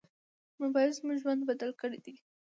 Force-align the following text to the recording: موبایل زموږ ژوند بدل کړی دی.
موبایل 0.61 0.91
زموږ 0.97 1.17
ژوند 1.21 1.41
بدل 1.49 1.71
کړی 1.81 1.99
دی. 2.05 2.15